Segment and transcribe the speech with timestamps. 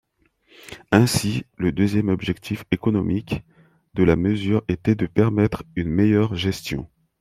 [0.91, 3.43] Ainsi, le deuxième objectif économique
[3.93, 6.89] de la mesure était de permettre une meilleure gestion.